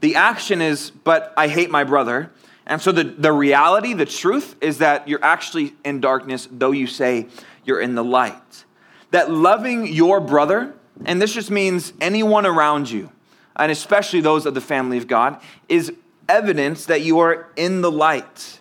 [0.00, 2.30] The action is but I hate my brother.
[2.70, 6.86] And so the, the reality, the truth is that you're actually in darkness, though you
[6.86, 7.26] say
[7.64, 8.64] you're in the light
[9.10, 13.10] that loving your brother, and this just means anyone around you,
[13.56, 15.92] and especially those of the family of God, is
[16.28, 18.60] evidence that you are in the light.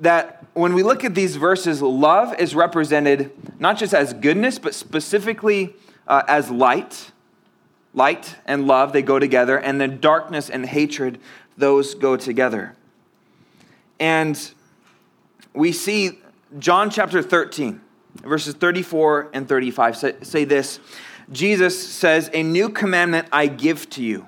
[0.00, 4.74] That when we look at these verses, love is represented not just as goodness, but
[4.74, 5.74] specifically
[6.06, 7.12] uh, as light.
[7.94, 11.18] Light and love, they go together, and then darkness and hatred,
[11.56, 12.76] those go together.
[14.00, 14.52] And
[15.54, 16.18] we see
[16.58, 17.82] John chapter 13
[18.22, 20.80] verses 34 and 35 say, this
[21.30, 24.26] Jesus says, A new commandment I give to you.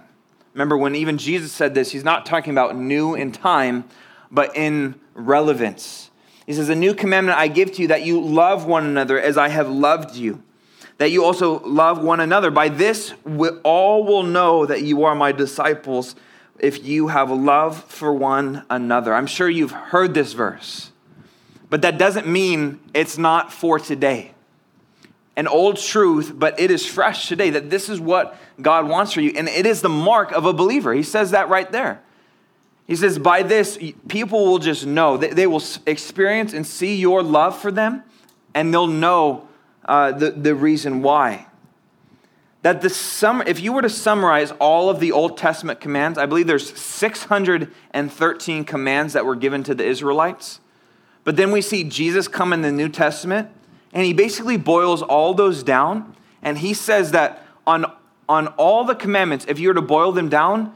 [0.52, 3.88] Remember, when even Jesus said this, he's not talking about new in time,
[4.30, 6.10] but in relevance.
[6.46, 9.38] He says, A new commandment I give to you that you love one another as
[9.38, 10.42] I have loved you,
[10.98, 12.50] that you also love one another.
[12.50, 13.14] By this,
[13.64, 16.14] all will know that you are my disciples
[16.62, 19.14] if you have love for one another.
[19.14, 20.90] I'm sure you've heard this verse.
[21.68, 24.32] But that doesn't mean it's not for today.
[25.36, 29.20] An old truth, but it is fresh today that this is what God wants for
[29.20, 29.32] you.
[29.36, 30.92] And it is the mark of a believer.
[30.92, 32.02] He says that right there.
[32.86, 35.16] He says, by this, people will just know.
[35.16, 38.02] They, will experience and see your love for them,
[38.52, 39.48] and they'll know
[39.84, 41.46] uh, the, the reason why.
[42.62, 46.26] That the sum, if you were to summarize all of the Old Testament commands, I
[46.26, 50.60] believe there's 613 commands that were given to the Israelites.
[51.24, 53.48] But then we see Jesus come in the New Testament,
[53.92, 56.14] and he basically boils all those down.
[56.42, 57.86] And he says that on,
[58.28, 60.74] on all the commandments, if you were to boil them down,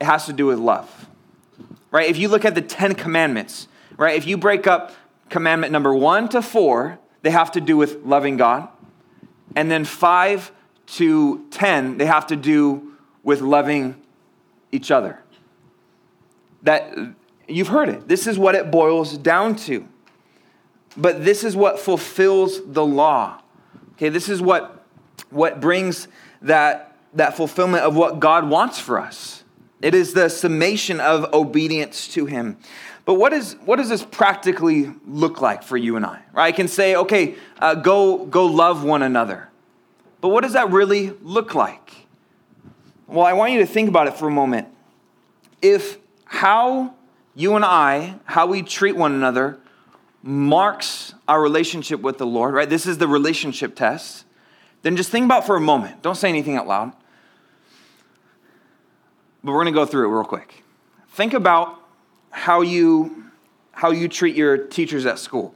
[0.00, 1.08] it has to do with love.
[1.90, 2.08] Right?
[2.08, 4.16] If you look at the Ten Commandments, right?
[4.16, 4.92] If you break up
[5.28, 8.68] commandment number one to four, they have to do with loving God.
[9.56, 10.52] And then five
[10.86, 14.00] to 10, they have to do with loving
[14.70, 15.20] each other.
[16.62, 16.94] That
[17.48, 18.08] You've heard it.
[18.08, 19.86] This is what it boils down to.
[20.96, 23.40] But this is what fulfills the law.
[23.94, 24.84] Okay, this is what,
[25.30, 26.08] what brings
[26.42, 29.44] that, that fulfillment of what God wants for us.
[29.82, 32.56] It is the summation of obedience to Him.
[33.04, 36.22] But what, is, what does this practically look like for you and I?
[36.32, 36.46] Right?
[36.46, 39.50] I can say, okay, uh, go, go love one another.
[40.24, 42.06] But what does that really look like?
[43.06, 44.68] Well, I want you to think about it for a moment.
[45.60, 46.94] If how
[47.34, 49.58] you and I, how we treat one another,
[50.22, 52.66] marks our relationship with the Lord, right?
[52.66, 54.24] This is the relationship test.
[54.80, 56.00] Then just think about for a moment.
[56.00, 56.94] Don't say anything out loud.
[59.42, 60.64] But we're going to go through it real quick.
[61.10, 61.82] Think about
[62.30, 63.26] how you
[63.72, 65.54] how you treat your teachers at school.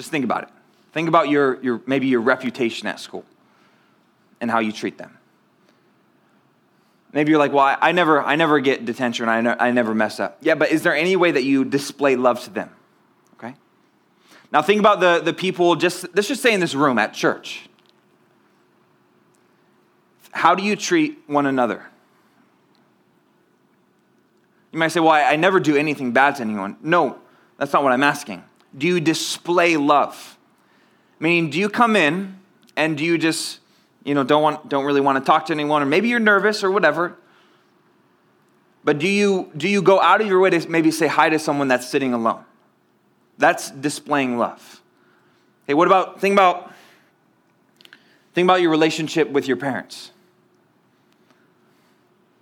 [0.00, 0.48] Just think about it.
[0.94, 3.26] Think about your, your maybe your reputation at school
[4.40, 5.18] and how you treat them.
[7.12, 9.28] Maybe you're like, well, I, I never, I never get detention.
[9.28, 10.38] I, ne- I never mess up.
[10.40, 12.70] Yeah, but is there any way that you display love to them?
[13.34, 13.54] Okay.
[14.50, 17.68] Now think about the, the people, just, let's just say in this room at church.
[20.32, 21.84] How do you treat one another?
[24.72, 26.78] You might say, well, I, I never do anything bad to anyone.
[26.80, 27.18] No,
[27.58, 28.44] that's not what I'm asking.
[28.76, 30.38] Do you display love?
[31.18, 32.38] Meaning, do you come in
[32.76, 33.60] and do you just
[34.04, 36.64] you know, don't, want, don't really want to talk to anyone, or maybe you're nervous
[36.64, 37.16] or whatever.
[38.82, 41.38] But do you, do you go out of your way to maybe say hi to
[41.38, 42.44] someone that's sitting alone?
[43.36, 44.82] That's displaying love.
[45.66, 46.72] Hey, what about, think about,
[48.34, 50.12] think about your relationship with your parents.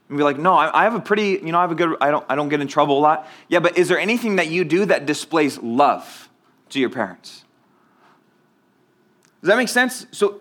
[0.08, 2.10] And be like, no, I, have a pretty, you know, I have a good, I
[2.10, 3.28] don't, I don't get in trouble a lot.
[3.48, 6.27] Yeah, but is there anything that you do that displays love
[6.70, 7.44] to your parents?
[9.40, 10.06] Does that make sense?
[10.10, 10.40] So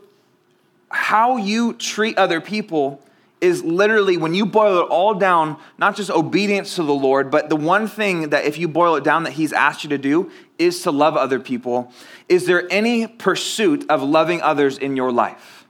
[0.89, 3.01] how you treat other people
[3.39, 7.49] is literally, when you boil it all down, not just obedience to the Lord, but
[7.49, 10.31] the one thing that if you boil it down that He's asked you to do
[10.57, 11.91] is to love other people.
[12.27, 15.67] Is there any pursuit of loving others in your life?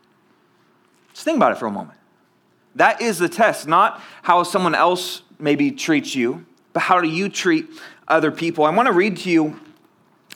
[1.13, 1.99] Just think about it for a moment.
[2.75, 7.27] That is the test, not how someone else maybe treats you, but how do you
[7.27, 7.67] treat
[8.07, 8.63] other people?
[8.63, 9.59] I want to read to you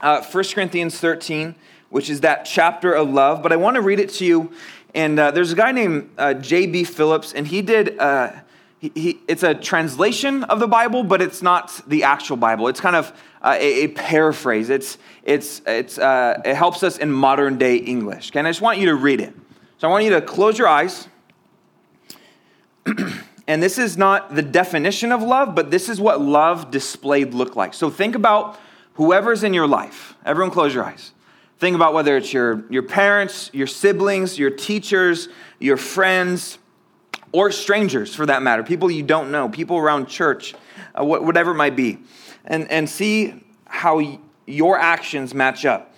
[0.01, 1.55] uh, 1 Corinthians 13,
[1.89, 4.51] which is that chapter of love, but I want to read it to you.
[4.93, 6.83] And uh, there's a guy named uh, J.B.
[6.83, 8.33] Phillips, and he did, uh,
[8.79, 12.67] he, he, it's a translation of the Bible, but it's not the actual Bible.
[12.67, 14.69] It's kind of uh, a, a, paraphrase.
[14.69, 18.31] It's, it's, it's, uh, it helps us in modern day English.
[18.31, 19.33] Okay, and I just want you to read it.
[19.77, 21.07] So I want you to close your eyes.
[23.47, 27.55] and this is not the definition of love, but this is what love displayed looked
[27.55, 27.73] like.
[27.73, 28.59] So think about
[28.93, 30.15] whoever's in your life.
[30.25, 31.11] Everyone close your eyes.
[31.59, 35.29] Think about whether it's your, your parents, your siblings, your teachers,
[35.59, 36.57] your friends,
[37.31, 40.53] or strangers for that matter, people you don't know, people around church,
[40.95, 41.99] uh, whatever it might be
[42.45, 45.95] and, and see how your actions match up.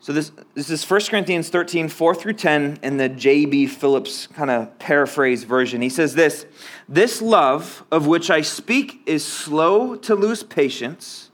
[0.00, 3.66] So this, this is 1 Corinthians 13, 4 through 10 in the J.B.
[3.66, 5.82] Phillips kind of paraphrase version.
[5.82, 6.46] He says this
[6.88, 11.27] This love of which I speak is slow to lose patience.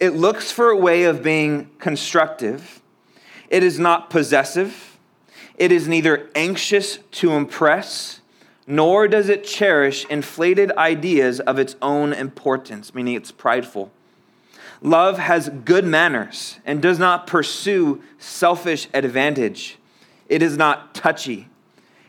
[0.00, 2.80] It looks for a way of being constructive.
[3.48, 4.98] It is not possessive.
[5.56, 8.20] It is neither anxious to impress
[8.70, 13.90] nor does it cherish inflated ideas of its own importance, meaning it's prideful.
[14.82, 19.78] Love has good manners and does not pursue selfish advantage.
[20.28, 21.48] It is not touchy.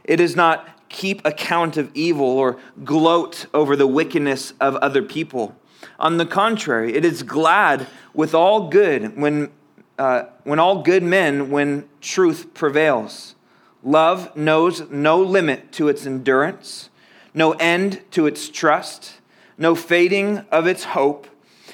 [0.04, 5.56] It does not keep account of evil or gloat over the wickedness of other people.
[6.00, 9.52] On the contrary, it is glad with all good when,
[9.98, 13.36] uh, when all good men when truth prevails.
[13.84, 16.90] Love knows no limit to its endurance,
[17.34, 19.20] no end to its trust,
[19.58, 21.28] no fading of its hope.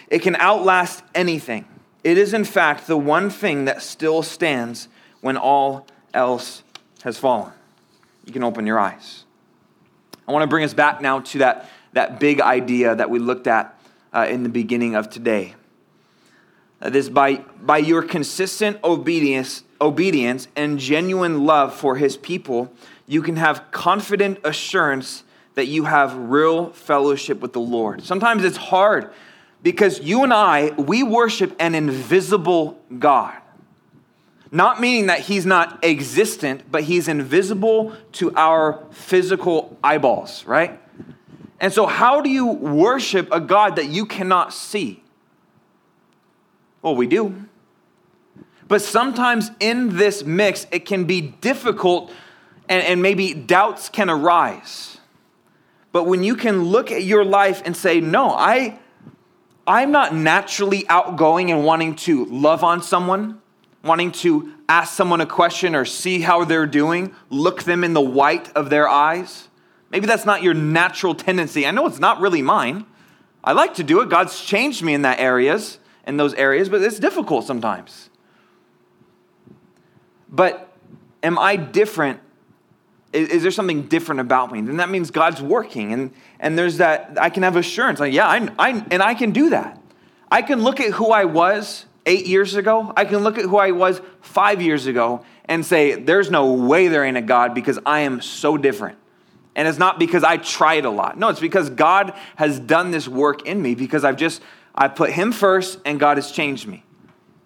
[0.08, 1.66] It can outlast anything.
[2.04, 4.88] It is, in fact, the one thing that still stands
[5.22, 6.64] when all else
[7.04, 7.52] has fallen.
[8.26, 9.26] You can open your eyes.
[10.28, 13.46] I want to bring us back now to that, that big idea that we looked
[13.46, 13.75] at
[14.16, 15.54] uh, in the beginning of today.
[16.82, 22.72] Uh, this by, by your consistent obedience obedience and genuine love for his people,
[23.08, 25.24] you can have confident assurance
[25.56, 28.02] that you have real fellowship with the Lord.
[28.02, 29.12] Sometimes it's hard
[29.62, 33.36] because you and I, we worship an invisible God.
[34.52, 40.80] Not meaning that he's not existent, but he's invisible to our physical eyeballs, right?
[41.60, 45.04] And so, how do you worship a God that you cannot see?
[46.82, 47.46] Well, we do.
[48.68, 52.12] But sometimes in this mix, it can be difficult
[52.68, 54.98] and, and maybe doubts can arise.
[55.92, 58.80] But when you can look at your life and say, no, I,
[59.66, 63.42] I'm not naturally outgoing and wanting to love on someone,
[63.84, 68.02] wanting to ask someone a question or see how they're doing, look them in the
[68.02, 69.48] white of their eyes.
[69.96, 71.66] Maybe that's not your natural tendency.
[71.66, 72.86] I know it's not really mine.
[73.42, 74.10] I like to do it.
[74.10, 78.10] God's changed me in that areas, in those areas, but it's difficult sometimes.
[80.28, 80.70] But
[81.24, 82.20] am I different?
[83.14, 84.60] Is, is, there something different about me?
[84.60, 85.94] Then that means God's working.
[85.94, 88.02] And, and there's that, I can have assurance.
[88.02, 89.82] Like, yeah, I, I, and I can do that.
[90.30, 92.92] I can look at who I was eight years ago.
[92.98, 96.90] I can look at who I was five years ago and say, there's no way
[96.90, 98.98] there ain't a God because I am so different.
[99.56, 101.18] And it's not because I tried a lot.
[101.18, 104.42] No, it's because God has done this work in me because I've just,
[104.74, 106.84] I put Him first and God has changed me.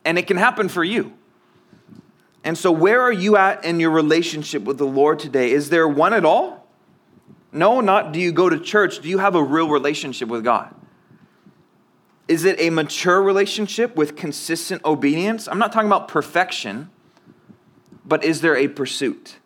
[0.04, 1.14] And it can happen for you.
[2.44, 5.52] And so, where are you at in your relationship with the Lord today?
[5.52, 6.68] Is there one at all?
[7.52, 9.00] No, not do you go to church.
[9.02, 10.74] Do you have a real relationship with God?
[12.28, 15.48] Is it a mature relationship with consistent obedience?
[15.48, 16.92] I'm not talking about perfection,
[18.06, 19.38] but is there a pursuit?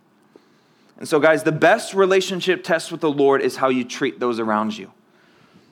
[0.97, 4.39] And so, guys, the best relationship test with the Lord is how you treat those
[4.39, 4.91] around you.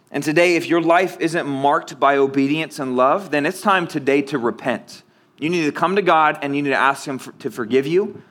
[0.10, 4.22] And today, if your life isn't marked by obedience and love, then it's time today
[4.24, 5.04] to repent
[5.42, 7.88] you need to come to God and you need to ask Him for, to forgive
[7.88, 8.22] you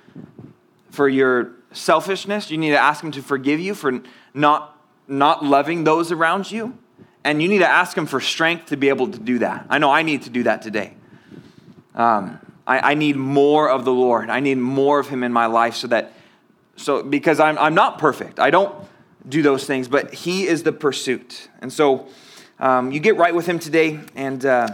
[0.90, 2.52] for your selfishness.
[2.52, 4.00] You need to ask Him to forgive you for
[4.32, 6.78] not, not loving those around you.
[7.24, 9.66] And you need to ask Him for strength to be able to do that.
[9.68, 10.94] I know I need to do that today.
[11.96, 14.30] Um, I, I need more of the Lord.
[14.30, 16.12] I need more of Him in my life so that,
[16.80, 18.40] so because I'm, I'm not perfect.
[18.40, 18.74] I don't
[19.28, 21.48] do those things, but He is the pursuit.
[21.60, 22.08] And so
[22.58, 24.44] um, you get right with Him today and.
[24.44, 24.68] Uh,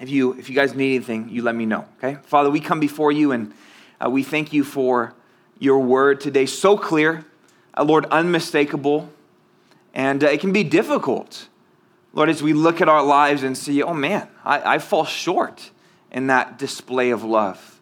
[0.00, 1.84] if you if you guys need anything, you let me know.
[1.98, 3.52] Okay, Father, we come before you and
[4.00, 5.14] uh, we thank you for
[5.58, 7.24] your word today, so clear,
[7.76, 9.10] uh, Lord, unmistakable,
[9.92, 11.48] and uh, it can be difficult,
[12.12, 15.70] Lord, as we look at our lives and see, oh man, I, I fall short
[16.12, 17.77] in that display of love.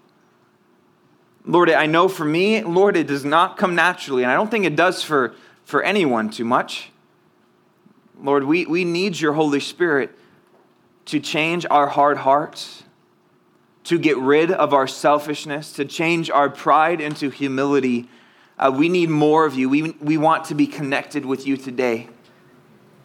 [1.47, 4.65] Lord, I know for me, Lord, it does not come naturally, and I don't think
[4.65, 5.35] it does for,
[5.65, 6.91] for anyone too much.
[8.21, 10.11] Lord, we, we need your Holy Spirit
[11.05, 12.83] to change our hard hearts,
[13.85, 18.09] to get rid of our selfishness, to change our pride into humility.
[18.59, 19.69] Uh, we need more of you.
[19.69, 22.09] We, we want to be connected with you today.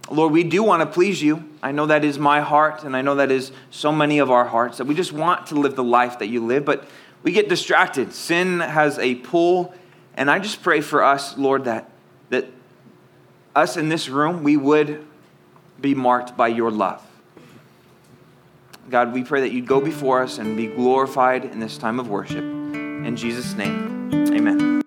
[0.09, 1.47] Lord, we do want to please you.
[1.61, 4.45] I know that is my heart, and I know that is so many of our
[4.45, 6.87] hearts, that we just want to live the life that you live, but
[7.24, 8.13] we get distracted.
[8.13, 9.74] Sin has a pull,
[10.15, 11.89] and I just pray for us, Lord, that,
[12.30, 12.47] that
[13.55, 15.05] us in this room, we would
[15.80, 17.05] be marked by your love.
[18.89, 22.09] God, we pray that you'd go before us and be glorified in this time of
[22.09, 22.43] worship.
[22.43, 24.80] In Jesus' name, amen.